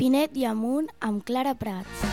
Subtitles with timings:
[0.00, 2.04] Pinet i Amunt amb Clara Prats.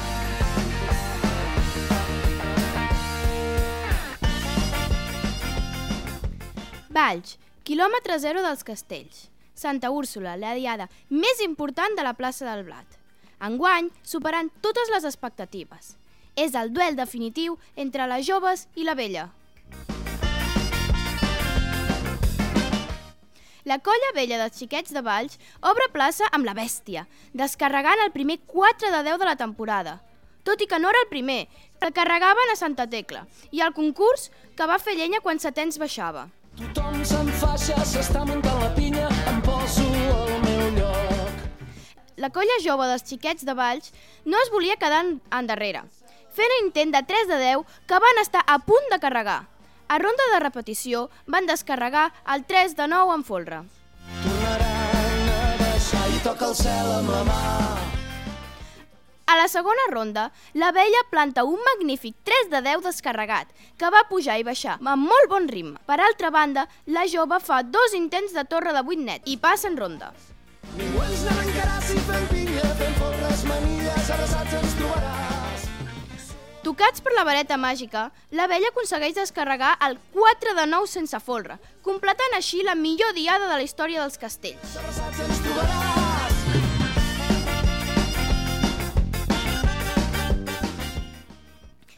[6.91, 9.29] Valls, quilòmetre zero dels castells.
[9.55, 12.99] Santa Úrsula, la diada més important de la plaça del Blat.
[13.39, 15.95] Enguany, superant totes les expectatives.
[16.35, 19.29] És el duel definitiu entre les joves i la vella.
[23.67, 25.35] La colla vella dels xiquets de Valls
[25.69, 27.03] obre plaça amb la bèstia,
[27.35, 29.97] descarregant el primer 4 de 10 de la temporada.
[30.47, 31.47] Tot i que no era el primer,
[31.83, 36.29] el carregaven a Santa Tecla, i el concurs que va fer llenya quan Setens baixava.
[36.57, 39.83] Tothom s'enfaixa, s'està muntant la pinya, em poso
[40.15, 41.43] al meu lloc.
[42.23, 43.91] La colla jove dels xiquets de Valls
[44.25, 45.83] no es volia quedar en- endarrere,
[46.33, 49.41] fent un intent de 3 de 10 que van estar a punt de carregar.
[49.87, 53.59] A ronda de repetició van descarregar el 3 de 9 en folre.
[54.23, 57.37] Tornaran a baixar i toca el cel amb la mà.
[59.27, 63.47] A la segona ronda, la vella planta un magnífic 3 de 10 descarregat,
[63.79, 65.79] que va pujar i baixar amb molt bon ritme.
[65.87, 69.71] Per altra banda, la jove fa dos intents de torre de 8 net i passa
[69.71, 70.11] en ronda.
[70.75, 74.76] Ningú ens n'arrencarà si fem pinya, fem folres, manilles, abraçats ens.
[76.77, 78.03] Tocats per la vareta màgica,
[78.37, 83.47] la vella aconsegueix descarregar el 4 de 9 sense folre, completant així la millor diada
[83.49, 84.77] de la història dels castells.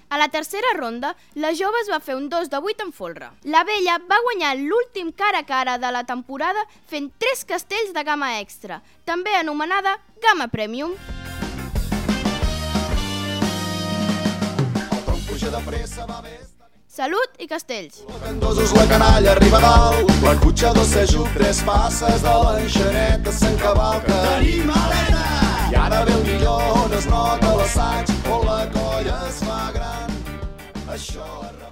[0.07, 3.33] A la tercera ronda, la jove es va fer un 2 de 8 en folre.
[3.43, 8.07] La vella va guanyar l'últim cara a cara de la temporada fent 3 castells de
[8.07, 10.95] gamma extra, també anomenada gamma premium.
[16.99, 18.01] Salut i castells!
[18.23, 24.17] Candosos la canalla arriba dalt, la cotxa dos s'ajup, tres passes de l'enxaneta s'encavalca.
[24.25, 25.23] Tenim alena!
[25.71, 30.21] I ara ve el millor on es nota l'assaig, on la colla es fa gran.
[30.89, 31.68] Això repeteix.